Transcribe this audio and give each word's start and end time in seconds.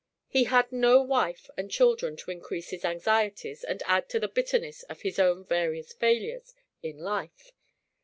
He 0.27 0.45
had 0.45 0.71
no 0.71 0.99
wife 1.03 1.47
and 1.55 1.69
children 1.69 2.17
to 2.17 2.31
increase 2.31 2.71
his 2.71 2.83
anxieties 2.83 3.63
and 3.63 3.83
add 3.85 4.09
to 4.09 4.19
the 4.19 4.27
bitterness 4.27 4.81
of 4.89 5.01
his 5.03 5.17
various 5.17 5.93
failures 5.93 6.55
in 6.81 6.97
life. 6.97 7.51